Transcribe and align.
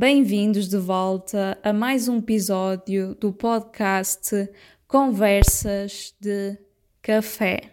Bem-vindos 0.00 0.66
de 0.66 0.78
volta 0.78 1.58
a 1.62 1.74
mais 1.74 2.08
um 2.08 2.16
episódio 2.16 3.14
do 3.16 3.34
podcast 3.34 4.48
Conversas 4.88 6.14
de 6.18 6.56
Café. 7.02 7.70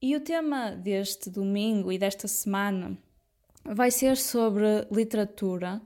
E 0.00 0.16
o 0.16 0.20
tema 0.20 0.70
deste 0.70 1.28
domingo 1.28 1.92
e 1.92 1.98
desta 1.98 2.26
semana 2.26 2.96
vai 3.66 3.90
ser 3.90 4.16
sobre 4.16 4.64
literatura 4.90 5.82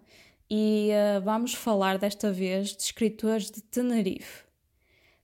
e 0.49 0.91
uh, 0.93 1.21
vamos 1.23 1.53
falar 1.53 1.99
desta 1.99 2.31
vez 2.31 2.77
de 2.77 2.83
escritores 2.85 3.51
de 3.51 3.61
Tenerife. 3.61 4.45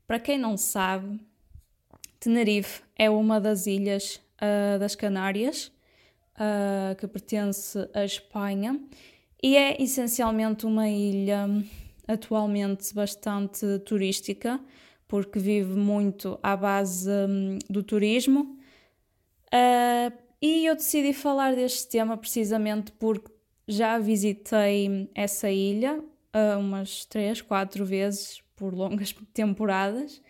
Para 0.09 0.19
quem 0.19 0.37
não 0.37 0.57
sabe, 0.57 1.21
Tenerife 2.19 2.83
é 2.97 3.09
uma 3.09 3.41
das 3.41 3.69
ilhas 3.69 4.17
uh, 4.43 4.77
das 4.81 4.97
Canárias 4.97 5.71
uh, 6.37 6.95
que 6.97 7.07
pertence 7.07 7.79
à 7.95 8.05
Espanha 8.05 8.81
e 9.43 9.57
é 9.57 9.83
essencialmente 9.83 10.67
uma 10.67 10.89
ilha 10.89 11.49
atualmente 12.07 12.95
bastante 12.95 13.79
turística, 13.81 14.61
porque 15.09 15.39
vive 15.39 15.75
muito 15.75 16.39
à 16.43 16.57
base 16.57 17.11
um, 17.11 17.59
do 17.69 17.83
turismo. 17.83 18.57
Uh, 19.49 20.13
e 20.41 20.67
eu 20.67 20.75
decidi 20.75 21.13
falar 21.13 21.55
deste 21.55 21.89
tema 21.89 22.17
precisamente 22.17 22.93
porque 22.93 23.31
já 23.67 23.99
visitei 23.99 25.11
essa 25.15 25.51
ilha 25.51 25.99
uh, 25.99 26.59
umas 26.59 27.05
três, 27.05 27.41
quatro 27.41 27.85
vezes 27.85 28.43
por 28.57 28.75
longas 28.75 29.13
temporadas. 29.35 30.21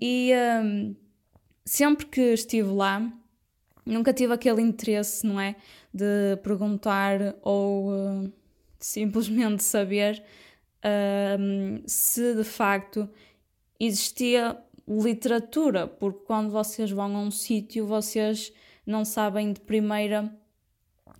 E 0.00 0.32
um, 0.62 0.94
sempre 1.64 2.06
que 2.06 2.20
estive 2.20 2.68
lá, 2.70 3.10
nunca 3.88 4.12
tive 4.12 4.32
aquele 4.32 4.62
interesse, 4.62 5.26
não 5.26 5.40
é? 5.40 5.56
De 5.92 6.36
perguntar 6.42 7.36
ou 7.42 7.90
uh, 7.90 8.32
simplesmente 8.78 9.62
saber 9.62 10.22
uh, 10.84 11.82
se 11.86 12.34
de 12.34 12.44
facto 12.44 13.08
existia 13.80 14.56
literatura, 14.86 15.86
porque 15.86 16.24
quando 16.26 16.50
vocês 16.50 16.90
vão 16.90 17.16
a 17.16 17.20
um 17.20 17.30
sítio, 17.30 17.86
vocês 17.86 18.52
não 18.86 19.04
sabem 19.04 19.52
de 19.52 19.60
primeira 19.60 20.32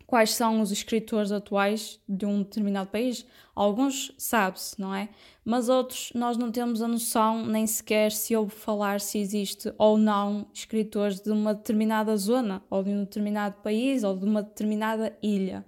quais 0.08 0.30
são 0.30 0.62
os 0.62 0.72
escritores 0.72 1.30
atuais 1.30 2.00
de 2.08 2.24
um 2.24 2.38
determinado 2.38 2.88
país. 2.88 3.26
Alguns 3.54 4.10
sabe-se, 4.16 4.80
não 4.80 4.94
é? 4.94 5.10
Mas 5.44 5.68
outros 5.68 6.10
nós 6.14 6.38
não 6.38 6.50
temos 6.50 6.80
a 6.80 6.88
noção 6.88 7.44
nem 7.44 7.66
sequer 7.66 8.10
se 8.10 8.34
ouve 8.34 8.54
falar 8.54 9.02
se 9.02 9.18
existe 9.18 9.70
ou 9.76 9.98
não 9.98 10.46
escritores 10.54 11.20
de 11.20 11.30
uma 11.30 11.52
determinada 11.52 12.16
zona, 12.16 12.62
ou 12.70 12.82
de 12.82 12.88
um 12.88 13.00
determinado 13.00 13.56
país, 13.62 14.02
ou 14.02 14.16
de 14.16 14.24
uma 14.24 14.42
determinada 14.42 15.14
ilha. 15.22 15.62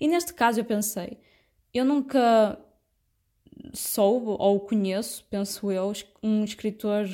E 0.00 0.08
neste 0.08 0.32
caso 0.32 0.58
eu 0.58 0.64
pensei, 0.64 1.18
eu 1.74 1.84
nunca 1.84 2.58
soube 3.74 4.28
ou 4.38 4.58
conheço, 4.60 5.22
penso 5.28 5.70
eu, 5.70 5.92
um 6.22 6.42
escritor 6.44 7.06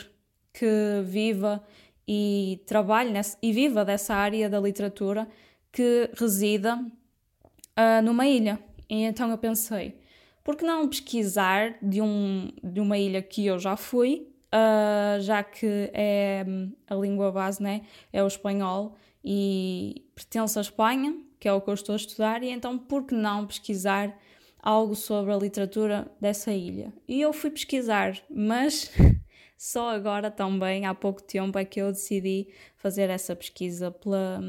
que 0.53 1.03
viva 1.05 1.61
e 2.07 2.63
trabalhe 2.67 3.11
nessa, 3.11 3.37
e 3.43 3.53
viva 3.53 3.85
dessa 3.85 4.15
área 4.15 4.49
da 4.49 4.61
literatura 4.61 5.29
que 5.73 6.11
resida 6.19 6.77
uh, 6.77 8.03
numa 8.03 8.27
ilha. 8.27 8.59
E 8.89 9.03
então 9.03 9.31
eu 9.31 9.39
pensei, 9.39 10.01
por 10.43 10.57
que 10.57 10.65
não 10.65 10.89
pesquisar 10.89 11.77
de, 11.83 12.01
um, 12.01 12.51
de 12.63 12.81
uma 12.81 12.97
ilha 12.97 13.21
que 13.23 13.45
eu 13.47 13.59
já 13.59 13.77
fui, 13.77 14.29
uh, 14.49 15.21
já 15.21 15.43
que 15.43 15.91
é 15.93 16.45
a 16.89 16.95
língua 16.95 17.31
base, 17.31 17.63
né? 17.63 17.83
É 18.13 18.23
o 18.23 18.27
espanhol 18.27 18.97
e 19.23 20.07
pertence 20.15 20.59
à 20.59 20.63
Espanha, 20.63 21.17
que 21.39 21.49
é 21.49 21.53
o 21.53 21.61
que 21.61 21.69
eu 21.69 21.75
estou 21.75 21.93
a 21.93 21.97
estudar, 21.97 22.43
e 22.43 22.51
então 22.51 22.79
por 22.79 23.05
que 23.05 23.15
não 23.15 23.47
pesquisar 23.47 24.17
algo 24.61 24.95
sobre 24.95 25.33
a 25.33 25.37
literatura 25.37 26.11
dessa 26.21 26.53
ilha? 26.53 26.93
E 27.07 27.21
eu 27.21 27.33
fui 27.33 27.51
pesquisar, 27.51 28.19
mas 28.31 28.91
só 29.57 29.91
agora 29.91 30.31
também, 30.31 30.87
há 30.87 30.95
pouco 30.95 31.23
tempo, 31.23 31.59
é 31.59 31.65
que 31.65 31.81
eu 31.81 31.93
decidi 31.93 32.49
fazer 32.77 33.11
essa 33.11 33.37
pesquisa 33.37 33.91
pela 33.91 34.41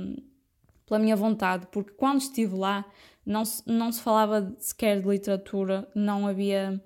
pela 0.90 1.00
minha 1.00 1.16
vontade, 1.16 1.68
porque 1.72 1.92
quando 1.92 2.20
estive 2.20 2.56
lá 2.56 2.84
não 3.24 3.46
se, 3.46 3.62
não 3.68 3.92
se 3.92 4.02
falava 4.02 4.54
sequer 4.58 5.00
de 5.00 5.08
literatura, 5.08 5.88
não 5.94 6.26
havia. 6.26 6.84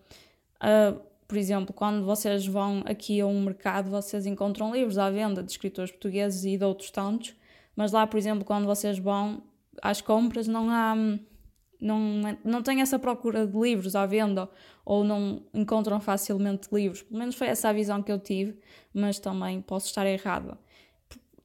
Uh, 0.61 1.01
por 1.25 1.37
exemplo, 1.37 1.73
quando 1.73 2.05
vocês 2.05 2.45
vão 2.45 2.83
aqui 2.85 3.21
a 3.21 3.25
um 3.25 3.41
mercado, 3.41 3.89
vocês 3.89 4.25
encontram 4.25 4.73
livros 4.73 4.97
à 4.97 5.09
venda 5.09 5.41
de 5.41 5.49
escritores 5.49 5.89
portugueses 5.89 6.43
e 6.43 6.57
de 6.57 6.65
outros 6.65 6.91
tantos, 6.91 7.33
mas 7.75 7.93
lá, 7.93 8.05
por 8.05 8.17
exemplo, 8.17 8.43
quando 8.43 8.65
vocês 8.65 8.99
vão 8.99 9.41
às 9.81 10.01
compras, 10.01 10.47
não 10.47 10.69
há. 10.69 10.93
Não, 11.79 11.99
não 12.45 12.61
tem 12.61 12.79
essa 12.79 12.97
procura 12.97 13.45
de 13.45 13.57
livros 13.57 13.93
à 13.93 14.05
venda 14.05 14.49
ou 14.85 15.03
não 15.03 15.41
encontram 15.53 15.99
facilmente 15.99 16.69
livros. 16.71 17.01
Pelo 17.01 17.19
menos 17.19 17.35
foi 17.35 17.47
essa 17.47 17.67
a 17.67 17.73
visão 17.73 18.01
que 18.01 18.09
eu 18.11 18.19
tive, 18.19 18.57
mas 18.93 19.19
também 19.19 19.61
posso 19.61 19.87
estar 19.87 20.05
errada. 20.05 20.57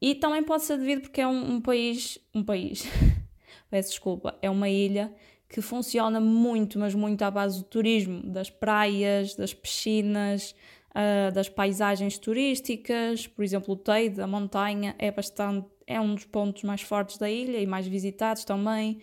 E 0.00 0.14
também 0.14 0.42
pode 0.42 0.64
ser 0.64 0.78
devido 0.78 1.03
porque 1.03 1.20
é 1.20 1.26
um, 1.26 1.54
um 1.54 1.60
país. 1.60 2.19
Um 2.34 2.44
país. 2.44 2.86
Peço 3.70 3.91
desculpa. 3.91 4.38
É 4.41 4.48
uma 4.48 4.69
ilha 4.69 5.12
que 5.48 5.60
funciona 5.60 6.20
muito, 6.20 6.78
mas 6.78 6.94
muito 6.94 7.22
à 7.22 7.31
base 7.31 7.59
do 7.59 7.64
turismo, 7.64 8.22
das 8.22 8.50
praias, 8.50 9.34
das 9.34 9.54
piscinas, 9.54 10.54
uh, 10.91 11.32
das 11.32 11.48
paisagens 11.48 12.19
turísticas. 12.19 13.26
Por 13.26 13.42
exemplo, 13.44 13.75
o 13.75 13.76
Teide, 13.76 14.20
a 14.20 14.26
montanha, 14.26 14.94
é 14.98 15.10
bastante. 15.10 15.66
É 15.86 15.98
um 15.98 16.15
dos 16.15 16.26
pontos 16.26 16.62
mais 16.65 16.82
fortes 16.82 17.16
da 17.16 17.30
ilha 17.30 17.59
e 17.59 17.66
mais 17.66 17.86
visitados 17.86 18.44
também. 18.44 19.00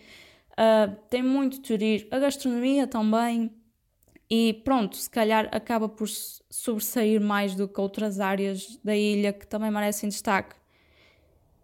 Uh, 0.52 0.94
tem 1.10 1.22
muito 1.22 1.60
turismo, 1.60 2.08
a 2.12 2.18
gastronomia 2.18 2.86
também. 2.86 3.50
E 4.30 4.54
pronto, 4.64 4.96
se 4.96 5.08
calhar 5.08 5.48
acaba 5.52 5.88
por 5.88 6.08
sobressair 6.08 7.20
mais 7.20 7.54
do 7.54 7.68
que 7.68 7.80
outras 7.80 8.18
áreas 8.18 8.78
da 8.82 8.96
ilha 8.96 9.32
que 9.32 9.46
também 9.46 9.70
merecem 9.70 10.08
destaque. 10.08 10.56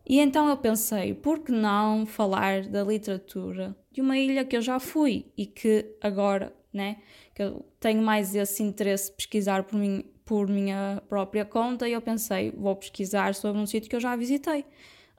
E 0.06 0.18
então 0.18 0.48
eu 0.48 0.56
pensei, 0.56 1.14
por 1.14 1.40
que 1.40 1.52
não 1.52 2.04
falar 2.04 2.62
da 2.66 2.82
literatura 2.82 3.76
de 3.90 4.00
uma 4.00 4.18
ilha 4.18 4.44
que 4.44 4.56
eu 4.56 4.60
já 4.60 4.80
fui 4.80 5.26
e 5.36 5.46
que 5.46 5.94
agora, 6.00 6.52
né, 6.72 6.96
que 7.34 7.42
eu 7.42 7.64
tenho 7.78 8.02
mais 8.02 8.34
esse 8.34 8.62
interesse 8.62 9.10
de 9.10 9.16
pesquisar 9.16 9.62
por, 9.64 9.78
mim, 9.78 10.04
por 10.24 10.48
minha 10.48 11.02
própria 11.08 11.44
conta 11.44 11.88
e 11.88 11.92
eu 11.92 12.02
pensei, 12.02 12.50
vou 12.50 12.74
pesquisar 12.74 13.34
sobre 13.34 13.60
um 13.60 13.66
sítio 13.66 13.88
que 13.88 13.96
eu 13.96 14.00
já 14.00 14.16
visitei. 14.16 14.64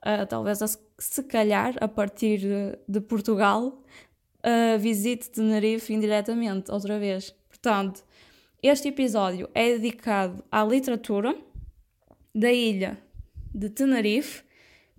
Uh, 0.00 0.26
talvez, 0.28 0.58
se 0.98 1.22
calhar, 1.22 1.74
a 1.80 1.88
partir 1.88 2.38
de, 2.40 2.78
de 2.86 3.00
Portugal, 3.00 3.82
uh, 4.44 4.78
visite 4.78 5.30
Tenerife 5.30 5.94
indiretamente, 5.94 6.70
outra 6.70 6.98
vez. 6.98 7.34
Portanto, 7.48 8.04
este 8.62 8.88
episódio 8.88 9.48
é 9.54 9.78
dedicado 9.78 10.44
à 10.52 10.62
literatura 10.62 11.34
da 12.34 12.52
ilha 12.52 12.98
de 13.54 13.70
Tenerife 13.70 14.43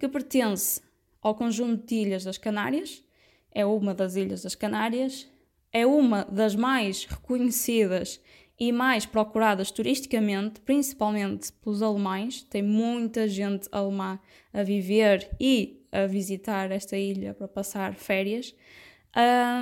que 0.05 0.09
pertence 0.09 0.81
ao 1.21 1.33
conjunto 1.33 1.87
de 1.87 1.95
ilhas 1.95 2.23
das 2.23 2.37
Canárias, 2.37 3.03
é 3.51 3.65
uma 3.65 3.93
das 3.93 4.15
ilhas 4.15 4.43
das 4.43 4.53
Canárias, 4.53 5.27
é 5.71 5.85
uma 5.85 6.23
das 6.25 6.55
mais 6.55 7.05
reconhecidas 7.05 8.21
e 8.59 8.71
mais 8.71 9.05
procuradas 9.05 9.71
turisticamente, 9.71 10.61
principalmente 10.61 11.51
pelos 11.53 11.81
alemães. 11.81 12.43
Tem 12.43 12.61
muita 12.61 13.27
gente 13.27 13.67
alemã 13.71 14.19
a 14.53 14.63
viver 14.63 15.29
e 15.39 15.83
a 15.91 16.05
visitar 16.05 16.71
esta 16.71 16.95
ilha 16.95 17.33
para 17.33 17.47
passar 17.47 17.95
férias. 17.95 18.55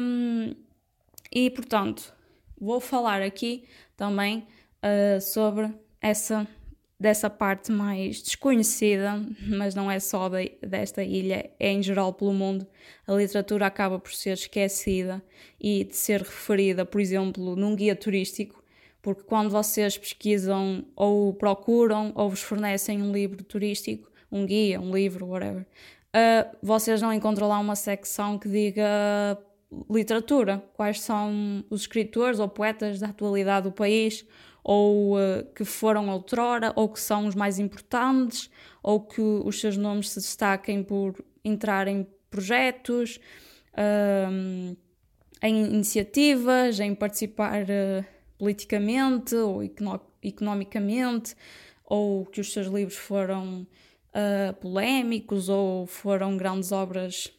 Um, 0.02 0.54
e 1.32 1.50
portanto, 1.52 2.14
vou 2.60 2.80
falar 2.80 3.22
aqui 3.22 3.64
também 3.96 4.46
uh, 4.84 5.22
sobre 5.22 5.74
essa 6.02 6.48
dessa 7.00 7.30
parte 7.30 7.72
mais 7.72 8.22
desconhecida, 8.22 9.22
mas 9.48 9.76
não 9.76 9.90
é 9.90 10.00
só 10.00 10.30
de, 10.30 10.54
desta 10.62 11.04
ilha, 11.04 11.50
é 11.60 11.72
em 11.72 11.84
geral 11.84 12.14
pelo 12.14 12.34
mundo. 12.34 12.66
A 13.08 13.14
literatura 13.14 13.66
acaba 13.66 14.00
por 14.00 14.14
ser 14.14 14.34
esquecida 14.34 15.22
e 15.60 15.84
de 15.84 15.96
ser 15.96 16.22
referida, 16.22 16.86
por 16.86 17.02
exemplo, 17.02 17.56
num 17.56 17.76
guia 17.76 17.96
turístico, 17.96 18.64
porque 19.02 19.24
quando 19.24 19.50
vocês 19.50 19.98
pesquisam 19.98 20.86
ou 20.96 21.34
procuram 21.34 22.14
ou 22.16 22.30
vos 22.30 22.42
fornecem 22.42 23.02
um 23.02 23.12
livro 23.12 23.44
turístico, 23.44 24.10
um 24.32 24.46
guia, 24.46 24.80
um 24.80 24.96
livro, 24.96 25.28
whatever, 25.28 25.64
uh, 25.64 26.58
vocês 26.62 27.02
não 27.02 27.12
encontram 27.12 27.48
lá 27.48 27.60
uma 27.60 27.76
secção 27.76 28.40
que 28.40 28.48
diga 28.48 29.38
literatura, 29.90 30.64
quais 30.74 31.02
são 31.02 31.64
os 31.70 31.82
escritores 31.82 32.40
ou 32.40 32.48
poetas 32.48 33.00
da 33.00 33.08
atualidade 33.08 33.70
do 33.70 33.72
país 33.72 34.26
ou 34.64 35.18
uh, 35.18 35.44
que 35.54 35.66
foram 35.66 36.10
outrora, 36.10 36.72
ou 36.76 36.88
que 36.88 37.00
são 37.00 37.28
os 37.28 37.36
mais 37.36 37.60
importantes, 37.60 38.50
ou 38.82 39.02
que 39.02 39.22
os 39.22 39.60
seus 39.60 39.76
nomes 39.76 40.10
se 40.10 40.20
destaquem 40.20 40.82
por 40.82 41.14
entrar 41.44 41.88
em 41.88 42.08
projetos, 42.30 43.20
uh, 43.74 44.78
em 45.42 45.66
iniciativas, 45.66 46.80
em 46.80 46.96
participar 46.96 47.64
uh, 47.64 48.06
politicamente 48.38 49.36
ou 49.36 49.62
economicamente, 50.22 51.36
ou 51.86 52.26
que 52.26 52.40
os 52.40 52.54
seus 52.54 52.68
livros 52.68 52.96
foram 52.96 53.68
uh, 54.14 54.54
polémicos 54.62 55.50
ou 55.50 55.86
foram 55.86 56.38
grandes 56.38 56.72
obras 56.72 57.32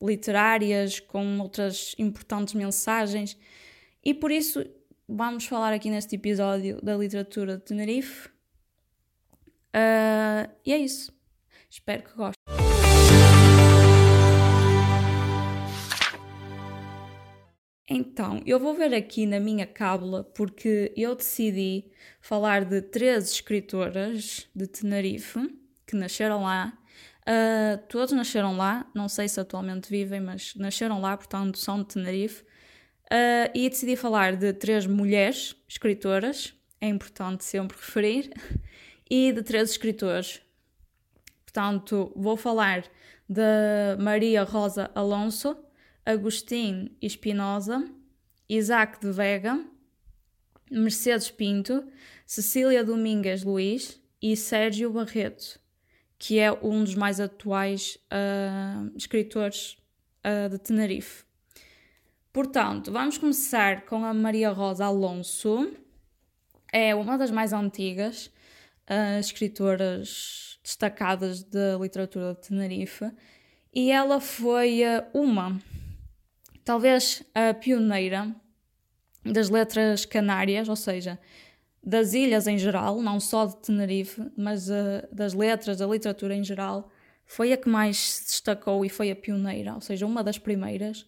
literárias, 0.00 1.00
com 1.00 1.38
outras 1.40 1.94
importantes 1.98 2.54
mensagens. 2.54 3.36
E 4.04 4.14
por 4.14 4.30
isso 4.30 4.64
vamos 5.08 5.46
falar 5.46 5.72
aqui 5.72 5.90
neste 5.90 6.16
episódio 6.16 6.80
da 6.82 6.96
literatura 6.96 7.56
de 7.56 7.64
Tenerife. 7.64 8.28
Uh, 9.68 10.50
e 10.64 10.72
é 10.72 10.78
isso. 10.78 11.12
Espero 11.70 12.02
que 12.02 12.14
gostem. 12.14 12.38
Então, 17.90 18.42
eu 18.44 18.60
vou 18.60 18.74
ver 18.74 18.92
aqui 18.94 19.24
na 19.24 19.40
minha 19.40 19.66
cábula 19.66 20.22
porque 20.22 20.92
eu 20.94 21.14
decidi 21.14 21.86
falar 22.20 22.66
de 22.66 22.82
três 22.82 23.32
escritoras 23.32 24.46
de 24.54 24.66
Tenerife 24.66 25.38
que 25.86 25.96
nasceram 25.96 26.42
lá. 26.42 26.76
Uh, 27.28 27.76
todos 27.88 28.12
nasceram 28.12 28.56
lá, 28.56 28.90
não 28.94 29.06
sei 29.06 29.28
se 29.28 29.38
atualmente 29.38 29.90
vivem, 29.90 30.18
mas 30.18 30.54
nasceram 30.54 30.98
lá, 30.98 31.14
portanto 31.14 31.58
são 31.58 31.82
de 31.82 31.88
Tenerife. 31.88 32.42
Uh, 32.42 33.52
e 33.54 33.68
decidi 33.68 33.96
falar 33.96 34.34
de 34.34 34.54
três 34.54 34.86
mulheres 34.86 35.54
escritoras, 35.68 36.54
é 36.80 36.88
importante 36.88 37.44
sempre 37.44 37.76
referir, 37.76 38.30
e 39.10 39.30
de 39.30 39.42
três 39.42 39.70
escritores. 39.70 40.40
Portanto, 41.44 42.10
vou 42.16 42.36
falar 42.36 42.84
de 43.28 43.96
Maria 43.98 44.42
Rosa 44.42 44.90
Alonso, 44.94 45.54
Agostinho 46.06 46.90
Espinosa, 47.02 47.86
Isaac 48.48 49.00
de 49.00 49.12
Vega, 49.12 49.62
Mercedes 50.70 51.30
Pinto, 51.30 51.86
Cecília 52.26 52.82
Domingues 52.82 53.42
Luiz 53.42 54.00
e 54.20 54.34
Sérgio 54.34 54.90
Barreto, 54.90 55.60
que 56.18 56.38
é 56.38 56.52
um 56.52 56.82
dos 56.82 56.94
mais 56.94 57.20
atuais 57.20 57.98
uh, 58.12 58.90
escritores 58.96 59.78
uh, 60.24 60.48
de 60.48 60.58
Tenerife. 60.58 61.24
Portanto, 62.32 62.90
vamos 62.90 63.18
começar 63.18 63.82
com 63.82 64.04
a 64.04 64.12
Maria 64.12 64.50
Rosa 64.50 64.84
Alonso. 64.84 65.72
É 66.72 66.94
uma 66.94 67.16
das 67.16 67.30
mais 67.30 67.52
antigas 67.52 68.26
uh, 68.90 69.18
escritoras 69.20 70.58
destacadas 70.62 71.42
da 71.44 71.78
literatura 71.78 72.34
de 72.34 72.48
Tenerife 72.48 73.10
e 73.72 73.90
ela 73.90 74.20
foi 74.20 74.82
uma 75.14 75.58
talvez 76.64 77.22
a 77.34 77.54
pioneira 77.54 78.34
das 79.24 79.48
letras 79.48 80.04
canárias, 80.04 80.68
ou 80.68 80.76
seja, 80.76 81.18
das 81.88 82.12
ilhas 82.12 82.46
em 82.46 82.58
geral, 82.58 83.00
não 83.00 83.18
só 83.18 83.46
de 83.46 83.56
Tenerife, 83.56 84.30
mas 84.36 84.68
uh, 84.68 85.08
das 85.10 85.32
letras, 85.32 85.78
da 85.78 85.86
literatura 85.86 86.34
em 86.34 86.44
geral, 86.44 86.90
foi 87.24 87.50
a 87.50 87.56
que 87.56 87.66
mais 87.66 87.96
se 87.96 88.24
destacou 88.26 88.84
e 88.84 88.90
foi 88.90 89.10
a 89.10 89.16
pioneira, 89.16 89.74
ou 89.74 89.80
seja, 89.80 90.04
uma 90.04 90.22
das 90.22 90.36
primeiras, 90.36 91.00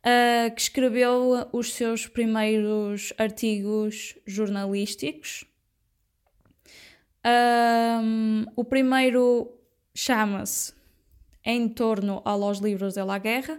uh, 0.00 0.52
que 0.52 0.60
escreveu 0.60 1.48
os 1.52 1.72
seus 1.72 2.08
primeiros 2.08 3.12
artigos 3.16 4.16
jornalísticos. 4.26 5.44
Um, 7.24 8.46
o 8.56 8.64
primeiro 8.64 9.52
chama-se 9.94 10.74
Em 11.44 11.68
torno 11.68 12.22
a 12.24 12.34
los 12.34 12.58
livros 12.58 12.94
de 12.94 13.04
la 13.04 13.18
guerra, 13.18 13.54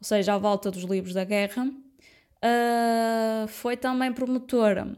ou 0.00 0.04
seja, 0.04 0.34
à 0.34 0.38
volta 0.38 0.70
dos 0.70 0.84
livros 0.84 1.14
da 1.14 1.24
guerra. 1.24 1.64
Uh, 1.64 3.48
foi 3.48 3.76
também 3.76 4.12
promotora 4.12 4.96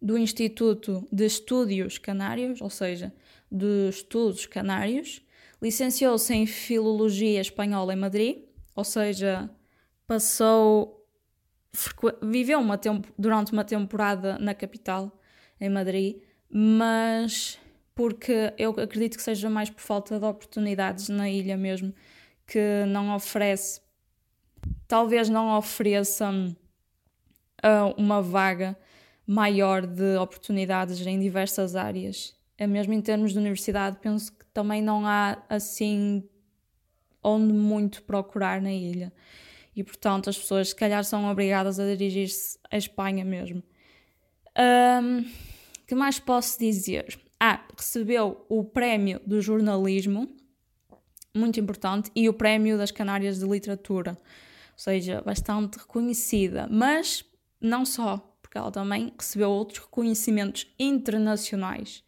do 0.00 0.16
Instituto 0.16 1.06
de 1.12 1.26
Estúdios 1.26 1.98
Canários, 1.98 2.60
ou 2.60 2.70
seja, 2.70 3.12
de 3.50 3.88
Estudos 3.88 4.46
Canários. 4.46 5.22
Licenciou-se 5.60 6.32
em 6.32 6.46
Filologia 6.46 7.40
Espanhola 7.40 7.92
em 7.92 7.96
Madrid, 7.96 8.38
ou 8.74 8.84
seja, 8.84 9.50
passou. 10.06 11.06
viveu 12.22 12.58
uma 12.58 12.80
durante 13.18 13.52
uma 13.52 13.64
temporada 13.64 14.38
na 14.38 14.54
capital, 14.54 15.20
em 15.60 15.68
Madrid, 15.68 16.22
mas 16.48 17.58
porque 17.94 18.54
eu 18.56 18.70
acredito 18.70 19.16
que 19.18 19.22
seja 19.22 19.50
mais 19.50 19.68
por 19.68 19.82
falta 19.82 20.18
de 20.18 20.24
oportunidades 20.24 21.10
na 21.10 21.28
ilha 21.28 21.56
mesmo, 21.56 21.94
que 22.46 22.84
não 22.86 23.14
oferece 23.14 23.82
talvez 24.90 25.28
não 25.28 25.56
ofereça 25.56 26.30
uh, 26.32 27.94
uma 27.96 28.20
vaga 28.20 28.76
maior 29.30 29.86
de 29.86 30.16
oportunidades 30.16 31.06
em 31.06 31.20
diversas 31.20 31.76
áreas. 31.76 32.34
É 32.58 32.66
mesmo 32.66 32.92
em 32.92 33.00
termos 33.00 33.32
de 33.32 33.38
universidade, 33.38 33.98
penso 34.02 34.32
que 34.32 34.44
também 34.52 34.82
não 34.82 35.06
há 35.06 35.40
assim 35.48 36.28
onde 37.22 37.52
muito 37.52 38.02
procurar 38.02 38.60
na 38.60 38.72
ilha. 38.72 39.12
E 39.76 39.84
portanto 39.84 40.28
as 40.28 40.36
pessoas 40.36 40.70
se 40.70 40.74
calhar 40.74 41.04
são 41.04 41.30
obrigadas 41.30 41.78
a 41.78 41.86
dirigir-se 41.86 42.58
à 42.68 42.76
Espanha 42.76 43.24
mesmo. 43.24 43.62
Um, 44.58 45.24
que 45.86 45.94
mais 45.94 46.18
posso 46.18 46.58
dizer? 46.58 47.16
Ah, 47.38 47.64
recebeu 47.78 48.44
o 48.48 48.64
prémio 48.64 49.20
do 49.24 49.40
jornalismo, 49.40 50.28
muito 51.32 51.60
importante, 51.60 52.10
e 52.16 52.28
o 52.28 52.34
prémio 52.34 52.76
das 52.76 52.90
Canárias 52.90 53.38
de 53.38 53.46
Literatura 53.46 54.18
seja, 54.76 55.20
bastante 55.20 55.78
reconhecida, 55.78 56.66
mas 56.68 57.24
não 57.60 57.84
só, 57.84 58.29
porque 58.50 58.58
ela 58.58 58.72
também 58.72 59.12
recebeu 59.16 59.48
outros 59.48 59.78
reconhecimentos 59.78 60.66
internacionais, 60.76 62.02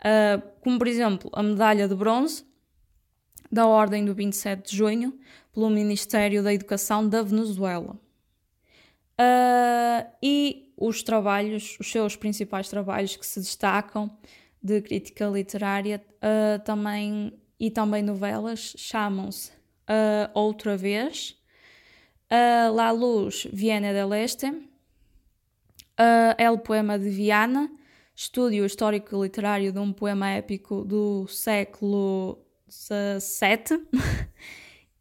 uh, 0.00 0.42
como 0.62 0.78
por 0.78 0.88
exemplo 0.88 1.30
a 1.34 1.42
medalha 1.42 1.86
de 1.86 1.94
bronze 1.94 2.42
da 3.52 3.66
Ordem 3.66 4.02
do 4.02 4.14
27 4.14 4.70
de 4.70 4.76
Junho 4.78 5.18
pelo 5.52 5.68
Ministério 5.68 6.42
da 6.42 6.54
Educação 6.54 7.06
da 7.06 7.22
Venezuela. 7.22 8.00
Uh, 9.20 10.10
e 10.22 10.72
os 10.74 11.02
trabalhos, 11.02 11.76
os 11.78 11.92
seus 11.92 12.16
principais 12.16 12.70
trabalhos 12.70 13.14
que 13.14 13.26
se 13.26 13.38
destacam 13.38 14.10
de 14.62 14.80
crítica 14.80 15.26
literária 15.26 16.02
uh, 16.16 16.64
também 16.64 17.30
e 17.60 17.70
também 17.70 18.02
novelas 18.02 18.74
chamam-se 18.78 19.50
uh, 19.50 20.30
Outra 20.32 20.78
Vez, 20.78 21.36
La 22.74 22.90
Luz 22.90 23.46
viene 23.52 23.92
del 23.92 24.12
Este, 24.12 24.50
uh, 25.98 26.34
El 26.38 26.58
Poema 26.58 26.98
de 26.98 27.10
Viana, 27.10 27.70
estúdio 28.14 28.64
histórico 28.64 29.22
literário 29.22 29.72
de 29.72 29.78
um 29.78 29.92
poema 29.92 30.30
épico 30.30 30.84
do 30.84 31.26
século 31.28 32.38
XVII. 32.68 33.86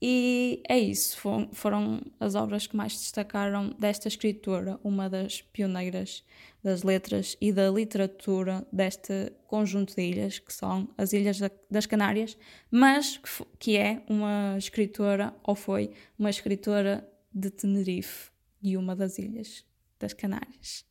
e 0.02 0.62
é 0.68 0.78
isso, 0.78 1.18
foram, 1.18 1.50
foram 1.52 2.02
as 2.20 2.36
obras 2.36 2.68
que 2.68 2.76
mais 2.76 2.94
destacaram 2.94 3.70
desta 3.80 4.08
escritora, 4.08 4.80
uma 4.84 5.10
das 5.10 5.42
pioneiras 5.42 6.24
das 6.64 6.82
letras 6.82 7.36
e 7.42 7.52
da 7.52 7.70
literatura 7.70 8.66
deste 8.72 9.34
conjunto 9.48 9.96
de 9.96 10.02
ilhas, 10.02 10.40
que 10.40 10.54
são 10.54 10.88
as 10.98 11.12
Ilhas 11.12 11.38
das 11.70 11.86
Canárias, 11.86 12.38
mas 12.72 13.20
que 13.60 13.76
é 13.76 14.02
uma 14.08 14.56
escritora, 14.58 15.36
ou 15.44 15.56
foi 15.56 15.92
uma 16.18 16.30
escritora 16.30 17.06
de 17.34 17.50
Tenerife 17.50 18.32
e 18.62 18.78
uma 18.78 18.96
das 18.96 19.18
ilhas 19.18 19.66
das 20.04 20.14
Canárias. 20.14 20.86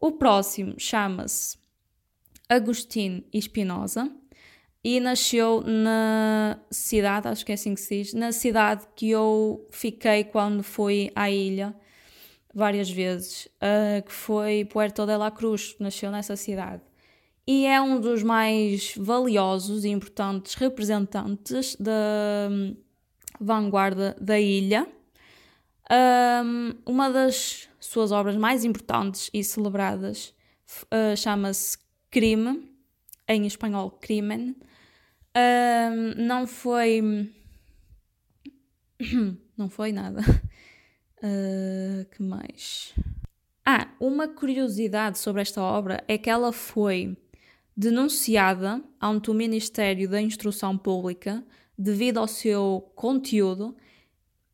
O 0.00 0.12
próximo 0.12 0.74
chama-se 0.78 1.58
Agostinho 2.48 3.24
Espinosa 3.32 4.10
e 4.82 5.00
nasceu 5.00 5.62
na 5.62 6.58
cidade, 6.70 7.28
acho 7.28 7.44
que 7.44 7.52
é 7.52 7.54
assim 7.54 7.74
que 7.74 7.80
se 7.80 8.02
diz, 8.02 8.14
na 8.14 8.32
cidade 8.32 8.86
que 8.94 9.10
eu 9.10 9.66
fiquei 9.70 10.24
quando 10.24 10.62
fui 10.62 11.10
à 11.14 11.30
ilha 11.30 11.74
várias 12.54 12.88
vezes, 12.88 13.46
uh, 13.56 14.02
que 14.06 14.12
foi 14.12 14.64
Puerto 14.64 15.04
de 15.06 15.16
la 15.16 15.30
Cruz, 15.30 15.74
nasceu 15.80 16.10
nessa 16.10 16.36
cidade. 16.36 16.82
E 17.46 17.66
é 17.66 17.80
um 17.80 18.00
dos 18.00 18.22
mais 18.22 18.94
valiosos 18.96 19.84
e 19.84 19.88
importantes 19.88 20.54
representantes 20.54 21.76
da 21.76 22.48
hum, 22.50 22.76
vanguarda 23.40 24.16
da 24.20 24.38
ilha 24.38 24.86
um, 25.90 26.74
uma 26.86 27.10
das 27.10 27.68
suas 27.86 28.12
obras 28.12 28.36
mais 28.36 28.64
importantes 28.64 29.30
e 29.32 29.44
celebradas 29.44 30.34
uh, 30.84 31.16
chama-se 31.16 31.78
Crime, 32.10 32.70
em 33.28 33.46
espanhol 33.46 33.90
Crimen. 33.90 34.56
Um, 35.36 36.22
não 36.22 36.46
foi. 36.46 37.30
Não 39.56 39.68
foi 39.68 39.92
nada. 39.92 40.20
Uh, 41.22 42.04
que 42.10 42.20
mais? 42.20 42.92
Ah, 43.64 43.88
uma 44.00 44.26
curiosidade 44.26 45.16
sobre 45.16 45.42
esta 45.42 45.62
obra 45.62 46.02
é 46.08 46.18
que 46.18 46.28
ela 46.28 46.52
foi 46.52 47.16
denunciada 47.76 48.82
ante 49.00 49.30
o 49.30 49.34
Ministério 49.34 50.08
da 50.08 50.20
Instrução 50.20 50.76
Pública 50.76 51.44
devido 51.78 52.18
ao 52.18 52.26
seu 52.26 52.92
conteúdo 52.96 53.76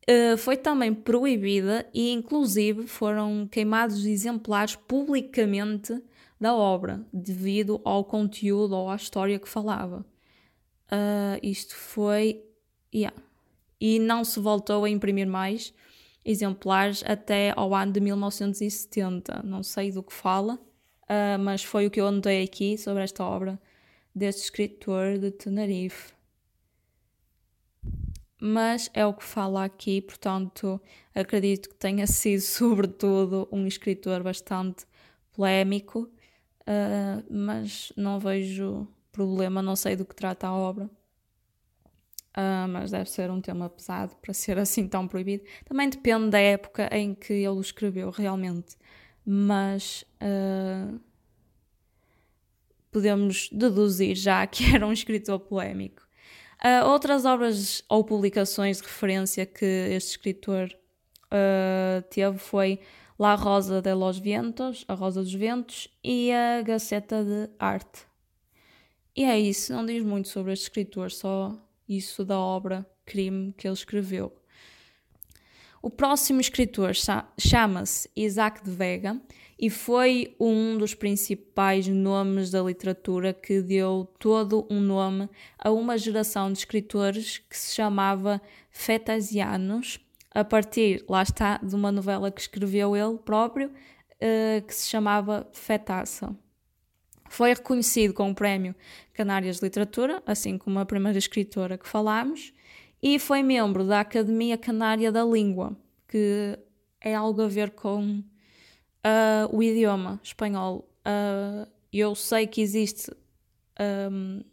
eh, 0.07 0.35
foi 0.37 0.57
também 0.57 0.93
proibida 0.93 1.87
e, 1.93 2.11
inclusive, 2.11 2.87
foram 2.87 3.47
queimados 3.47 4.05
exemplares 4.05 4.75
publicamente 4.75 6.01
da 6.39 6.55
obra, 6.55 7.05
devido 7.13 7.79
ao 7.83 8.03
conteúdo 8.03 8.75
ou 8.75 8.89
à 8.89 8.95
história 8.95 9.37
que 9.37 9.47
falava. 9.47 10.03
Uh, 10.91 11.39
isto 11.41 11.75
foi. 11.75 12.43
Yeah. 12.93 13.15
e 13.79 13.97
não 13.99 14.25
se 14.25 14.37
voltou 14.37 14.83
a 14.83 14.89
imprimir 14.89 15.25
mais 15.25 15.73
exemplares 16.25 17.03
até 17.07 17.53
ao 17.55 17.73
ano 17.73 17.93
de 17.93 18.01
1970. 18.01 19.43
Não 19.43 19.63
sei 19.63 19.91
do 19.91 20.03
que 20.03 20.11
fala, 20.11 20.55
uh, 20.55 21.39
mas 21.39 21.63
foi 21.63 21.87
o 21.87 21.91
que 21.91 22.01
eu 22.01 22.07
anotei 22.07 22.43
aqui 22.43 22.77
sobre 22.77 23.03
esta 23.03 23.23
obra 23.23 23.57
deste 24.13 24.43
escritor 24.43 25.17
de 25.19 25.31
Tenerife. 25.31 26.11
Mas 28.43 28.89
é 28.95 29.05
o 29.05 29.13
que 29.13 29.23
fala 29.23 29.63
aqui, 29.63 30.01
portanto, 30.01 30.81
acredito 31.13 31.69
que 31.69 31.75
tenha 31.75 32.07
sido, 32.07 32.41
sobretudo, 32.41 33.47
um 33.51 33.67
escritor 33.67 34.23
bastante 34.23 34.83
polémico, 35.31 36.09
uh, 36.61 37.23
mas 37.29 37.93
não 37.95 38.19
vejo 38.19 38.87
problema, 39.11 39.61
não 39.61 39.75
sei 39.75 39.95
do 39.95 40.03
que 40.03 40.15
trata 40.15 40.47
a 40.47 40.53
obra. 40.53 40.89
Uh, 42.35 42.67
mas 42.67 42.89
deve 42.89 43.11
ser 43.11 43.29
um 43.29 43.39
tema 43.39 43.69
pesado 43.69 44.15
para 44.15 44.33
ser 44.33 44.57
assim 44.57 44.87
tão 44.87 45.07
proibido. 45.07 45.43
Também 45.65 45.87
depende 45.87 46.31
da 46.31 46.39
época 46.39 46.89
em 46.91 47.13
que 47.13 47.33
ele 47.33 47.49
o 47.49 47.61
escreveu, 47.61 48.09
realmente. 48.09 48.75
Mas 49.23 50.03
uh, 50.15 50.99
podemos 52.91 53.49
deduzir 53.51 54.15
já 54.15 54.47
que 54.47 54.73
era 54.73 54.87
um 54.87 54.91
escritor 54.91 55.39
polémico. 55.41 56.09
Uh, 56.63 56.85
outras 56.87 57.25
obras 57.25 57.83
ou 57.89 58.03
publicações 58.03 58.77
de 58.77 58.83
referência 58.83 59.45
que 59.45 59.65
este 59.65 60.11
escritor 60.11 60.69
teve 62.09 62.37
foi 62.37 62.79
La 63.17 63.35
Rosa 63.35 63.81
de 63.81 63.93
los 63.93 64.19
Vientos, 64.19 64.83
A 64.87 64.93
Rosa 64.93 65.21
dos 65.21 65.33
Ventos, 65.33 65.87
e 66.03 66.31
a 66.31 66.61
Gaceta 66.61 67.23
de 67.23 67.49
Arte. 67.57 68.05
E 69.15 69.23
é 69.23 69.39
isso, 69.39 69.71
não 69.73 69.85
diz 69.85 70.03
muito 70.03 70.27
sobre 70.27 70.53
este 70.53 70.63
escritor, 70.63 71.09
só 71.09 71.55
isso 71.87 72.25
da 72.25 72.37
obra 72.37 72.85
crime 73.05 73.53
que 73.57 73.67
ele 73.67 73.73
escreveu. 73.73 74.35
O 75.81 75.89
próximo 75.89 76.39
escritor 76.41 76.93
chama-se 77.37 78.09
Isaac 78.15 78.63
de 78.63 78.71
Vega 78.71 79.19
e 79.61 79.69
foi 79.69 80.35
um 80.39 80.75
dos 80.75 80.95
principais 80.95 81.87
nomes 81.87 82.49
da 82.49 82.63
literatura 82.63 83.31
que 83.31 83.61
deu 83.61 84.09
todo 84.17 84.65
um 84.71 84.81
nome 84.81 85.29
a 85.59 85.69
uma 85.69 85.99
geração 85.99 86.51
de 86.51 86.57
escritores 86.57 87.37
que 87.37 87.55
se 87.55 87.75
chamava 87.75 88.41
Fetasianos, 88.71 89.99
a 90.33 90.43
partir, 90.43 91.05
lá 91.07 91.21
está, 91.21 91.57
de 91.57 91.75
uma 91.75 91.91
novela 91.91 92.31
que 92.31 92.41
escreveu 92.41 92.95
ele 92.95 93.19
próprio, 93.19 93.67
uh, 93.69 94.65
que 94.65 94.73
se 94.73 94.89
chamava 94.89 95.47
Fetaça. 95.53 96.35
Foi 97.29 97.49
reconhecido 97.49 98.15
com 98.15 98.31
o 98.31 98.35
Prémio 98.35 98.73
Canárias 99.13 99.57
de 99.57 99.65
Literatura, 99.65 100.23
assim 100.25 100.57
como 100.57 100.79
a 100.79 100.85
primeira 100.87 101.19
escritora 101.19 101.77
que 101.77 101.87
falámos, 101.87 102.51
e 102.99 103.19
foi 103.19 103.43
membro 103.43 103.85
da 103.85 103.99
Academia 103.99 104.57
Canária 104.57 105.11
da 105.11 105.23
Língua, 105.23 105.77
que 106.07 106.57
é 106.99 107.13
algo 107.13 107.43
a 107.43 107.47
ver 107.47 107.71
com 107.71 108.23
uh, 109.05 109.55
o 109.55 109.61
idioma 109.61 110.19
espanhol. 110.23 110.87
Uh, 111.05 111.67
eu 111.91 112.15
sei 112.15 112.47
que 112.47 112.61
existe 112.61 113.11
um, 113.79 114.43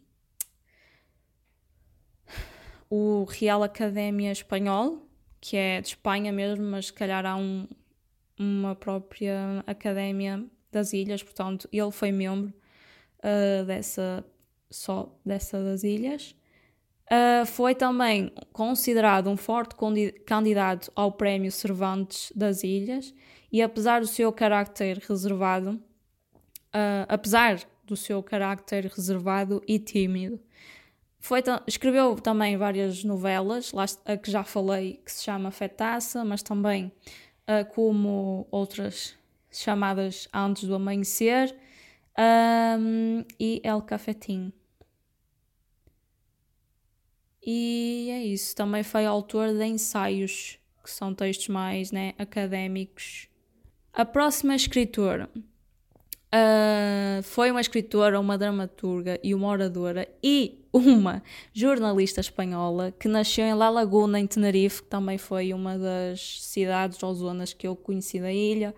o 2.89 3.23
Real 3.25 3.63
Academia 3.63 4.31
Espanhol, 4.31 5.07
que 5.39 5.55
é 5.55 5.79
de 5.79 5.89
Espanha 5.89 6.31
mesmo, 6.31 6.65
mas 6.65 6.87
se 6.87 6.93
calhar 6.93 7.25
há 7.25 7.35
um, 7.35 7.67
uma 8.37 8.75
própria 8.75 9.63
Academia 9.65 10.43
das 10.71 10.93
Ilhas, 10.93 11.23
portanto, 11.23 11.67
ele 11.71 11.91
foi 11.91 12.11
membro 12.11 12.53
uh, 13.19 13.65
dessa, 13.65 14.25
só 14.69 15.15
dessa 15.25 15.63
das 15.63 15.83
ilhas. 15.83 16.35
Uh, 17.11 17.45
foi 17.45 17.73
também 17.73 18.31
considerado 18.53 19.29
um 19.29 19.37
forte 19.37 19.75
candidato 20.25 20.91
ao 20.95 21.11
Prémio 21.11 21.51
Cervantes 21.51 22.31
das 22.35 22.63
Ilhas 22.63 23.13
e 23.51 23.61
apesar 23.61 24.01
do 24.01 24.07
seu 24.07 24.31
carácter 24.31 24.97
reservado, 24.97 25.71
uh, 25.71 27.05
apesar 27.07 27.59
do 27.85 27.95
seu 27.95 28.21
carácter 28.21 28.85
reservado 28.85 29.61
e 29.67 29.79
tímido, 29.79 30.39
foi 31.19 31.43
escreveu 31.67 32.15
também 32.15 32.55
várias 32.57 33.03
novelas, 33.03 33.73
lá, 33.73 33.85
a 34.05 34.15
que 34.15 34.31
já 34.31 34.43
falei, 34.43 35.01
que 35.05 35.11
se 35.11 35.23
chama 35.23 35.51
Fetaça, 35.51 36.23
mas 36.23 36.41
também 36.41 36.91
uh, 37.47 37.65
como 37.73 38.47
outras 38.51 39.17
chamadas 39.51 40.27
Antes 40.33 40.63
do 40.63 40.75
Amanhecer 40.75 41.55
um, 42.17 43.23
e 43.39 43.61
El 43.63 43.81
Cafetim. 43.81 44.53
E 47.41 48.09
é 48.11 48.23
isso. 48.23 48.55
Também 48.55 48.83
foi 48.83 49.05
autor 49.05 49.53
de 49.53 49.65
ensaios, 49.65 50.59
que 50.83 50.91
são 50.91 51.13
textos 51.13 51.47
mais 51.47 51.91
né, 51.91 52.13
académicos. 52.17 53.28
A 53.99 54.05
próxima 54.05 54.55
escritora 54.55 55.29
uh, 55.35 57.21
foi 57.21 57.51
uma 57.51 57.59
escritora, 57.59 58.17
uma 58.17 58.37
dramaturga 58.37 59.19
e 59.21 59.35
uma 59.35 59.49
oradora 59.49 60.07
e 60.23 60.65
uma 60.71 61.21
jornalista 61.51 62.21
espanhola 62.21 62.93
que 62.97 63.09
nasceu 63.09 63.43
em 63.43 63.53
La 63.53 63.69
Laguna, 63.69 64.17
em 64.17 64.25
Tenerife, 64.25 64.83
que 64.83 64.87
também 64.87 65.17
foi 65.17 65.53
uma 65.53 65.77
das 65.77 66.41
cidades 66.45 67.03
ou 67.03 67.13
zonas 67.13 67.51
que 67.51 67.67
eu 67.67 67.75
conheci 67.75 68.21
da 68.21 68.31
ilha 68.31 68.73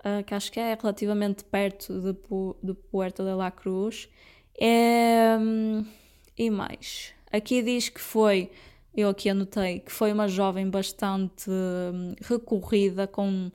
uh, 0.00 0.24
que 0.24 0.34
acho 0.34 0.50
que 0.50 0.58
é 0.58 0.74
relativamente 0.74 1.44
perto 1.44 2.00
de, 2.00 2.12
de 2.60 2.74
Puerto 2.74 3.22
de 3.22 3.32
la 3.32 3.52
Cruz. 3.52 4.08
É, 4.60 5.38
e 6.36 6.50
mais. 6.50 7.14
Aqui 7.30 7.62
diz 7.62 7.88
que 7.88 8.00
foi, 8.00 8.50
eu 8.96 9.10
aqui 9.10 9.28
anotei, 9.30 9.78
que 9.78 9.92
foi 9.92 10.12
uma 10.12 10.26
jovem 10.26 10.68
bastante 10.68 11.48
hum, 11.48 12.16
recorrida 12.20 13.06
com 13.06 13.52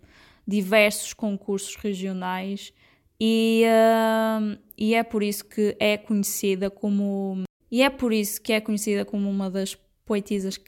diversos 0.47 1.13
concursos 1.13 1.75
regionais 1.75 2.73
e, 3.19 3.63
uh, 3.65 4.57
e 4.77 4.93
é 4.93 5.03
por 5.03 5.23
isso 5.23 5.45
que 5.45 5.75
é 5.79 5.97
conhecida 5.97 6.69
como 6.69 7.43
e 7.71 7.81
é 7.81 7.89
por 7.89 8.13
isso 8.13 8.41
que 8.41 8.53
é 8.53 8.61
conhecida 8.61 9.03
como 9.03 9.29
uma 9.29 9.49
das 9.49 9.75
poetisas 10.05 10.59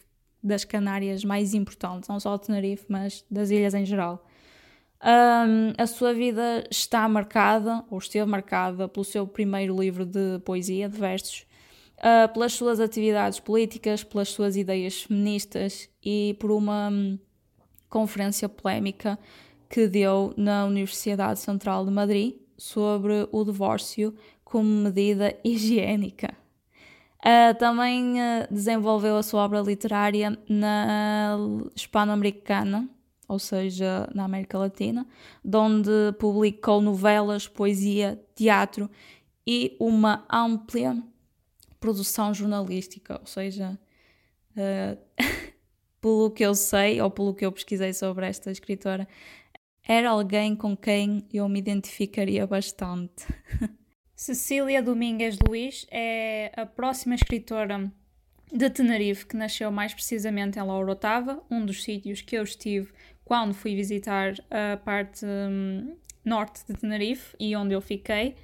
das 0.41 0.63
Canárias 0.63 1.23
mais 1.23 1.53
importantes, 1.53 2.09
não 2.09 2.19
só 2.19 2.35
de 2.37 2.45
Tenerife, 2.47 2.85
mas 2.89 3.23
das 3.29 3.49
ilhas 3.49 3.73
em 3.73 3.85
geral. 3.85 4.25
Um, 5.03 5.73
a 5.77 5.85
sua 5.85 6.13
vida 6.13 6.63
está 6.71 7.07
marcada, 7.07 7.83
ou 7.89 7.97
esteve 7.99 8.29
marcada, 8.29 8.87
pelo 8.87 9.03
seu 9.03 9.27
primeiro 9.27 9.79
livro 9.79 10.05
de 10.05 10.39
poesia, 10.43 10.89
de 10.89 10.97
versos, 10.97 11.45
uh, 11.99 12.31
pelas 12.33 12.53
suas 12.53 12.79
atividades 12.79 13.39
políticas, 13.39 14.03
pelas 14.03 14.29
suas 14.29 14.55
ideias 14.55 15.03
feministas 15.03 15.89
e 16.03 16.35
por 16.39 16.51
uma 16.51 16.89
um, 16.89 17.19
conferência 17.89 18.49
polémica 18.49 19.19
que 19.69 19.87
deu 19.87 20.33
na 20.37 20.65
Universidade 20.65 21.39
Central 21.39 21.85
de 21.85 21.91
Madrid 21.91 22.35
sobre 22.57 23.27
o 23.31 23.43
divórcio 23.43 24.13
como 24.43 24.67
medida 24.67 25.37
higiênica. 25.43 26.33
Uh, 27.19 27.57
também 27.57 28.13
uh, 28.13 28.47
desenvolveu 28.49 29.17
a 29.17 29.23
sua 29.23 29.43
obra 29.43 29.59
literária 29.59 30.37
na 30.47 31.37
Hispano-Americana, 31.75 32.87
ou 33.27 33.39
seja, 33.39 34.07
na 34.13 34.23
América 34.23 34.57
Latina, 34.57 35.05
onde 35.43 36.13
publicou 36.17 36.79
novelas, 36.79 37.47
poesia, 37.47 38.21
teatro 38.33 38.89
e 39.45 39.75
uma 39.79 40.25
ampla 40.31 40.97
produção 41.79 42.33
jornalística, 42.33 43.19
ou 43.19 43.27
seja, 43.27 43.77
uh, 44.55 44.97
pelo 45.99 46.31
que 46.31 46.43
eu 46.43 46.55
sei 46.55 47.01
ou 47.01 47.09
pelo 47.09 47.33
que 47.33 47.45
eu 47.45 47.51
pesquisei 47.51 47.93
sobre 47.93 48.27
esta 48.27 48.51
escritora, 48.51 49.07
era 49.87 50.09
alguém 50.09 50.53
com 50.53 50.75
quem 50.75 51.25
eu 51.33 51.47
me 51.47 51.59
identificaria 51.59 52.45
bastante. 52.45 53.25
Cecília 54.13 54.83
Domingues 54.83 55.37
Luiz 55.47 55.87
é 55.89 56.51
a 56.57 56.65
próxima 56.65 57.15
escritora 57.15 57.89
de 58.51 58.69
Tenerife, 58.69 59.25
que 59.25 59.37
nasceu 59.37 59.71
mais 59.71 59.93
precisamente 59.93 60.59
em 60.59 60.61
Laurotava, 60.63 61.41
um 61.49 61.65
dos 61.65 61.83
sítios 61.83 62.21
que 62.21 62.35
eu 62.35 62.43
estive 62.43 62.91
quando 63.23 63.53
fui 63.53 63.75
visitar 63.75 64.33
a 64.49 64.77
parte 64.77 65.25
um, 65.25 65.95
norte 66.23 66.65
de 66.67 66.73
Tenerife 66.73 67.35
e 67.39 67.55
onde 67.55 67.73
eu 67.73 67.81
fiquei. 67.81 68.35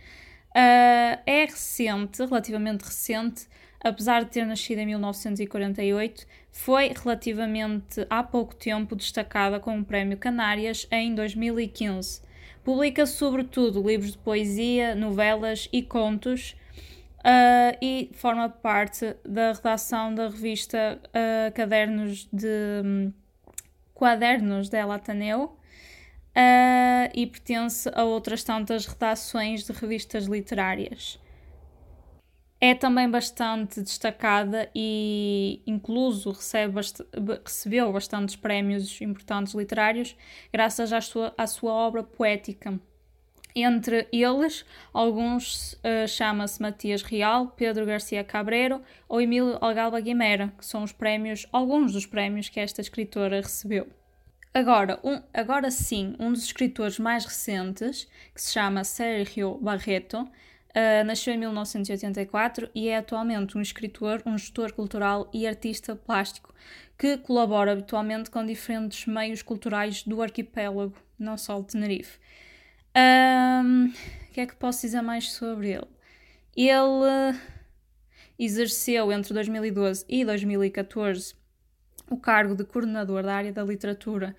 Uh, 0.56 1.20
é 1.26 1.46
recente, 1.46 2.24
relativamente 2.24 2.84
recente, 2.84 3.48
apesar 3.82 4.24
de 4.24 4.32
ter 4.32 4.46
nascido 4.46 4.80
em 4.80 4.86
1948, 4.86 6.26
foi 6.54 6.94
relativamente 6.96 8.06
há 8.10 8.22
pouco 8.24 8.56
tempo 8.56 8.96
destacada 8.96 9.60
com 9.60 9.80
o 9.80 9.84
Prémio 9.84 10.18
Canárias 10.18 10.88
em 10.92 11.14
2015. 11.16 12.22
Publica 12.64 13.08
sobretudo 13.08 13.86
livros 13.86 14.12
de 14.12 14.18
poesia, 14.20 14.94
novelas 14.94 15.68
e 15.74 15.82
contos. 15.82 16.56
Uh, 17.20 17.72
e 17.82 18.12
forma 18.14 18.50
parte 18.50 19.16
da 19.26 19.54
redação 19.54 20.14
da 20.14 20.28
revista 20.28 21.00
uh, 21.08 21.54
Cadernos 21.54 22.28
de 22.34 22.82
um, 22.84 23.14
Quadernos 23.96 24.68
dela 24.68 24.96
Ateneu 24.96 25.44
uh, 25.46 27.10
e 27.16 27.26
pertence 27.26 27.90
a 27.96 28.04
outras 28.04 28.44
tantas 28.44 28.86
redações 28.86 29.64
de 29.64 29.72
revistas 29.72 30.26
literárias. 30.26 31.18
É 32.66 32.74
também 32.74 33.10
bastante 33.12 33.82
destacada 33.82 34.70
e 34.74 35.62
incluso 35.68 36.32
recebe 36.32 36.76
bast 36.76 37.04
recebeu 37.46 37.92
bastantes 37.92 38.38
prémios 38.38 39.02
importantes 39.02 39.54
literários 39.54 40.16
graças 40.50 40.94
à 40.94 41.02
sua, 41.02 41.34
à 41.38 41.46
sua 41.46 41.74
obra 41.74 42.04
poética. 42.04 42.80
Entre 43.54 44.08
eles, 44.14 44.66
alguns 44.94 45.74
uh, 45.74 46.08
chama-se 46.08 46.62
Matias 46.62 47.02
Real, 47.02 47.48
Pedro 47.48 47.86
Garcia 47.86 48.24
Cabreiro 48.24 48.82
ou 49.10 49.20
Emílio 49.20 49.58
Algalba 49.60 50.00
Guimera, 50.00 50.54
que 50.58 50.66
são 50.66 50.84
os 50.84 50.94
prémios, 50.94 51.46
alguns 51.52 51.92
dos 51.92 52.06
prémios 52.06 52.48
que 52.48 52.62
esta 52.62 52.80
escritora 52.80 53.42
recebeu. 53.42 53.90
Agora, 54.54 55.02
um, 55.04 55.22
agora 55.34 55.70
sim, 55.70 56.16
um 56.18 56.32
dos 56.32 56.46
escritores 56.46 56.98
mais 56.98 57.26
recentes, 57.26 58.08
que 58.34 58.42
se 58.42 58.54
chama 58.54 58.86
Sergio 58.86 59.56
Barreto, 59.56 60.26
uh, 60.76 61.04
nasceu 61.06 61.34
em 61.34 61.38
1984 61.38 62.70
e 62.74 62.90
é 62.90 62.98
atualmente 62.98 63.58
um 63.58 63.62
escritor, 63.62 64.22
um 64.26 64.38
gestor 64.38 64.74
cultural 64.74 65.30
e 65.34 65.48
artista 65.48 65.96
plástico 65.96 66.54
que 66.98 67.18
colabora 67.18 67.72
habitualmente 67.72 68.30
com 68.30 68.46
diferentes 68.46 69.06
meios 69.06 69.42
culturais 69.42 70.04
do 70.04 70.22
arquipélago, 70.22 70.96
não 71.18 71.38
só 71.38 71.60
de 71.60 71.68
Tenerife. 71.68 72.20
Um, 72.96 73.88
o 73.88 74.34
que 74.34 74.42
é 74.42 74.46
que 74.46 74.56
posso 74.56 74.82
dizer 74.82 75.02
mais 75.02 75.32
sobre 75.32 75.72
ele? 75.72 75.88
Ele 76.56 77.38
exerceu 78.38 79.12
entre 79.12 79.34
2012 79.34 80.06
e 80.08 80.24
2014 80.24 81.36
o 82.10 82.18
cargo 82.18 82.56
de 82.56 82.64
coordenador 82.64 83.24
da 83.24 83.36
área 83.36 83.52
da 83.52 83.64
literatura 83.64 84.36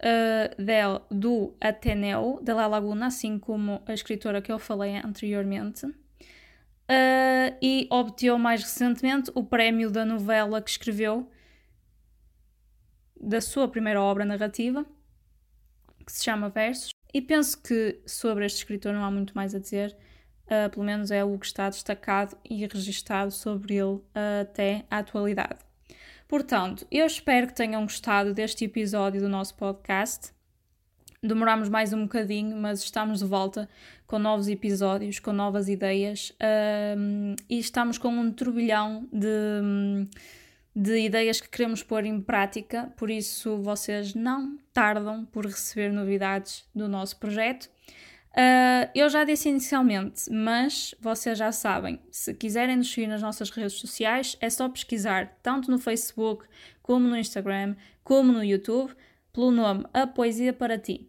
uh, 0.00 0.62
del, 0.62 1.02
do 1.10 1.54
Ateneu 1.60 2.40
de 2.42 2.52
La 2.52 2.66
Laguna, 2.66 3.06
assim 3.06 3.38
como 3.38 3.82
a 3.86 3.92
escritora 3.92 4.42
que 4.42 4.50
eu 4.50 4.58
falei 4.58 4.96
anteriormente. 4.96 5.86
Uh, 5.86 7.54
e 7.62 7.86
obteve 7.90 8.36
mais 8.36 8.62
recentemente 8.62 9.30
o 9.34 9.44
prémio 9.44 9.90
da 9.90 10.04
novela 10.04 10.60
que 10.60 10.70
escreveu 10.70 11.30
da 13.20 13.40
sua 13.40 13.68
primeira 13.68 14.00
obra 14.00 14.24
narrativa, 14.24 14.84
que 16.04 16.10
se 16.10 16.24
chama 16.24 16.48
Versos. 16.48 16.90
E 17.12 17.20
penso 17.20 17.60
que 17.62 18.00
sobre 18.06 18.46
este 18.46 18.58
escritor 18.58 18.92
não 18.92 19.04
há 19.04 19.10
muito 19.10 19.34
mais 19.34 19.54
a 19.54 19.58
dizer, 19.58 19.96
uh, 20.46 20.70
pelo 20.70 20.84
menos 20.84 21.10
é 21.10 21.22
o 21.22 21.38
que 21.38 21.46
está 21.46 21.68
destacado 21.68 22.36
e 22.48 22.66
registado 22.66 23.30
sobre 23.30 23.74
ele 23.74 23.96
uh, 23.96 24.42
até 24.42 24.84
à 24.90 24.98
atualidade. 24.98 25.69
Portanto, 26.30 26.86
eu 26.92 27.04
espero 27.06 27.48
que 27.48 27.54
tenham 27.54 27.82
gostado 27.82 28.32
deste 28.32 28.64
episódio 28.64 29.20
do 29.20 29.28
nosso 29.28 29.52
podcast. 29.56 30.30
Demoramos 31.20 31.68
mais 31.68 31.92
um 31.92 32.04
bocadinho, 32.04 32.56
mas 32.56 32.84
estamos 32.84 33.18
de 33.18 33.24
volta 33.24 33.68
com 34.06 34.16
novos 34.16 34.46
episódios, 34.46 35.18
com 35.18 35.32
novas 35.32 35.68
ideias 35.68 36.30
uh, 36.30 37.34
e 37.48 37.58
estamos 37.58 37.98
com 37.98 38.10
um 38.10 38.30
turbilhão 38.30 39.08
de 39.12 40.06
de 40.74 41.00
ideias 41.00 41.40
que 41.40 41.48
queremos 41.48 41.82
pôr 41.82 42.04
em 42.04 42.20
prática, 42.20 42.92
por 42.96 43.10
isso 43.10 43.56
vocês 43.58 44.14
não 44.14 44.56
tardam 44.72 45.24
por 45.24 45.44
receber 45.44 45.92
novidades 45.92 46.64
do 46.72 46.88
nosso 46.88 47.18
projeto. 47.18 47.68
Uh, 48.30 48.88
eu 48.94 49.08
já 49.08 49.24
disse 49.24 49.48
inicialmente, 49.48 50.30
mas 50.30 50.94
vocês 51.00 51.36
já 51.36 51.50
sabem, 51.50 52.00
se 52.12 52.32
quiserem 52.32 52.76
nos 52.76 52.92
seguir 52.92 53.08
nas 53.08 53.20
nossas 53.20 53.50
redes 53.50 53.72
sociais, 53.72 54.36
é 54.40 54.48
só 54.48 54.68
pesquisar 54.68 55.36
tanto 55.42 55.70
no 55.70 55.78
Facebook, 55.78 56.46
como 56.80 57.08
no 57.08 57.16
Instagram, 57.16 57.74
como 58.04 58.32
no 58.32 58.44
YouTube, 58.44 58.94
pelo 59.32 59.50
nome 59.50 59.84
A 59.92 60.06
Poesia 60.06 60.52
para 60.52 60.78
Ti. 60.78 61.08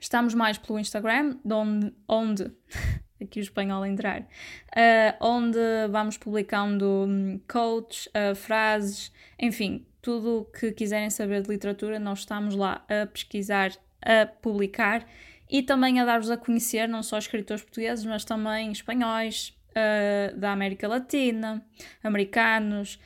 Estamos 0.00 0.34
mais 0.34 0.56
pelo 0.56 0.78
Instagram, 0.78 1.38
onde, 1.44 1.92
onde 2.08 2.50
aqui 3.20 3.40
o 3.40 3.42
espanhol 3.42 3.82
a 3.82 3.88
entrar, 3.88 4.22
uh, 4.22 5.16
onde 5.20 5.58
vamos 5.90 6.16
publicando 6.16 7.06
um, 7.06 7.38
quotes, 7.46 8.06
uh, 8.06 8.34
frases, 8.34 9.12
enfim, 9.38 9.86
tudo 10.00 10.40
o 10.40 10.44
que 10.46 10.72
quiserem 10.72 11.10
saber 11.10 11.42
de 11.42 11.50
literatura, 11.50 11.98
nós 11.98 12.20
estamos 12.20 12.54
lá 12.54 12.82
a 12.88 13.06
pesquisar, 13.06 13.72
a 14.02 14.26
publicar 14.26 15.06
e 15.48 15.62
também 15.62 16.00
a 16.00 16.04
dar-vos 16.04 16.30
a 16.30 16.36
conhecer 16.36 16.88
não 16.88 17.02
só 17.02 17.18
escritores 17.18 17.62
portugueses, 17.62 18.04
mas 18.04 18.24
também 18.24 18.72
espanhóis, 18.72 19.54
uh, 19.74 20.38
da 20.38 20.52
América 20.52 20.88
Latina, 20.88 21.64
americanos, 22.02 22.98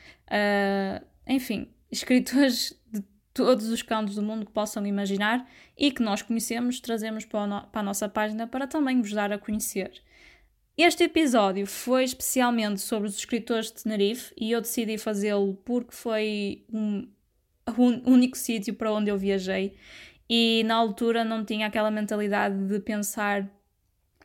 enfim, 1.27 1.67
escritores 1.91 2.79
de 2.91 3.03
todos 3.33 3.69
os 3.69 3.81
cantos 3.81 4.15
do 4.15 4.21
mundo 4.21 4.45
que 4.45 4.51
possam 4.51 4.85
imaginar 4.85 5.47
e 5.77 5.91
que 5.91 6.03
nós 6.03 6.21
conhecemos, 6.21 6.79
trazemos 6.79 7.25
para, 7.25 7.67
a 7.73 7.83
nossa 7.83 8.07
página 8.07 8.47
para 8.47 8.67
também 8.67 9.01
vos 9.01 9.11
dar 9.11 9.31
a 9.31 9.37
conhecer. 9.37 10.01
Este 10.77 11.03
episódio 11.03 11.67
foi 11.67 12.03
especialmente 12.05 12.79
sobre 12.79 13.09
os 13.09 13.17
escritores 13.17 13.67
de 13.67 13.83
Tenerife 13.83 14.33
e 14.37 14.51
eu 14.51 14.61
decidi 14.61 14.97
fazê-lo 14.97 15.55
porque 15.65 15.93
foi 15.93 16.63
um, 16.71 17.07
o 17.77 18.11
único 18.11 18.37
sítio 18.37 18.73
para 18.73 18.91
onde 18.91 19.09
eu 19.09 19.17
viajei 19.17 19.75
e 20.29 20.63
na 20.65 20.75
altura 20.75 21.23
não 21.25 21.43
tinha 21.43 21.67
aquela 21.67 21.89
mentalidade 21.89 22.67
de 22.67 22.79
pensar 22.79 23.49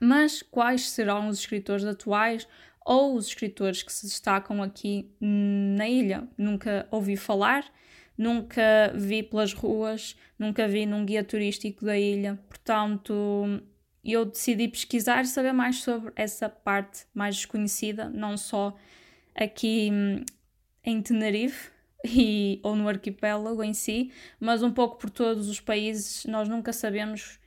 mas 0.01 0.43
quais 0.43 0.91
serão 0.91 1.29
os 1.29 1.39
escritores 1.39 1.85
atuais 1.85 2.47
ou 2.85 3.15
os 3.15 3.29
escritores 3.29 3.83
que 3.83 3.93
se 3.93 4.07
destacam 4.07 4.63
aqui 4.63 5.11
na 5.21 5.89
ilha? 5.89 6.29
Nunca 6.37 6.87
ouvi 6.91 7.17
falar 7.17 7.65
nunca 8.17 8.93
vi 8.95 9.23
pelas 9.23 9.53
ruas, 9.53 10.17
nunca 10.39 10.67
vi 10.69 10.87
num 10.87 11.05
guia 11.05 11.25
turístico 11.25 11.85
da 11.85 11.99
ilha, 11.99 12.39
portanto 12.49 13.61
eu 14.05 14.25
decidi 14.25 14.69
pesquisar 14.69 15.23
e 15.23 15.27
saber 15.27 15.53
mais 15.53 15.83
sobre 15.83 16.13
essa 16.15 16.49
parte 16.49 17.07
mais 17.13 17.37
desconhecida, 17.37 18.09
não 18.09 18.37
só 18.37 18.77
aqui 19.35 19.91
hum, 19.93 20.25
em 20.85 21.03
Tenerife 21.03 21.71
e, 22.07 22.61
ou 22.63 22.77
no 22.77 22.89
arquipélago 22.89 23.63
em 23.65 23.73
si, 23.73 24.13
mas 24.39 24.63
um 24.63 24.71
pouco 24.71 24.99
por 24.99 25.09
todos 25.09 25.49
os 25.49 25.61
países, 25.61 26.25
nós 26.27 26.49
nunca 26.49 26.73
sabemos 26.73 27.39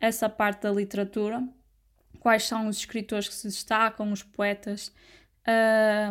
essa 0.00 0.28
parte 0.28 0.62
da 0.62 0.70
literatura, 0.70 1.42
quais 2.20 2.44
são 2.44 2.68
os 2.68 2.78
escritores 2.78 3.28
que 3.28 3.34
se 3.34 3.48
destacam, 3.48 4.12
os 4.12 4.22
poetas, 4.22 4.92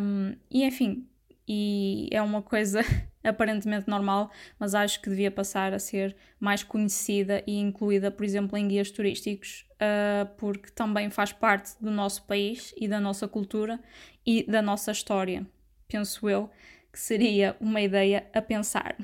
um, 0.01 0.35
e 0.51 0.63
enfim, 0.63 1.07
e 1.47 2.09
é 2.11 2.21
uma 2.21 2.41
coisa 2.41 2.81
aparentemente 3.23 3.87
normal, 3.87 4.29
mas 4.59 4.75
acho 4.75 5.01
que 5.01 5.09
devia 5.09 5.31
passar 5.31 5.73
a 5.73 5.79
ser 5.79 6.15
mais 6.39 6.61
conhecida 6.61 7.41
e 7.47 7.57
incluída, 7.57 8.11
por 8.11 8.25
exemplo, 8.25 8.57
em 8.57 8.67
guias 8.67 8.91
turísticos, 8.91 9.65
uh, 9.75 10.25
porque 10.37 10.71
também 10.71 11.09
faz 11.09 11.31
parte 11.31 11.71
do 11.81 11.89
nosso 11.89 12.23
país 12.23 12.73
e 12.77 12.87
da 12.87 12.99
nossa 12.99 13.27
cultura 13.27 13.79
e 14.25 14.43
da 14.43 14.61
nossa 14.61 14.91
história. 14.91 15.45
Penso 15.87 16.29
eu 16.29 16.49
que 16.93 16.99
seria 16.99 17.57
uma 17.59 17.81
ideia 17.81 18.29
a 18.31 18.41
pensar. 18.41 18.95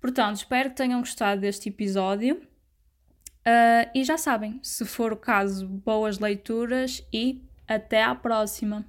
Portanto, 0.00 0.36
espero 0.36 0.70
que 0.70 0.76
tenham 0.76 0.98
gostado 1.00 1.42
deste 1.42 1.68
episódio. 1.68 2.36
Uh, 2.36 3.90
e 3.94 4.02
já 4.02 4.16
sabem, 4.16 4.58
se 4.62 4.84
for 4.86 5.12
o 5.12 5.16
caso, 5.16 5.68
boas 5.68 6.18
leituras 6.18 7.06
e 7.12 7.42
até 7.68 8.02
à 8.02 8.14
próxima! 8.14 8.84